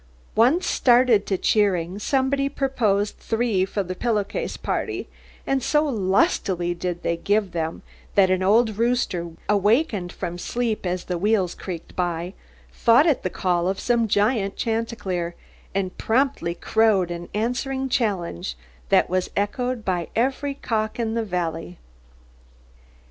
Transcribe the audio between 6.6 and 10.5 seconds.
did they give them, that an old rooster, awakening from